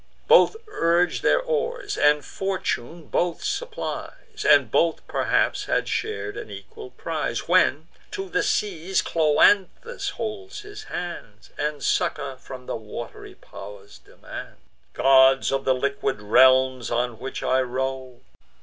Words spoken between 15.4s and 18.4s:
of the liquid realms, on which I row!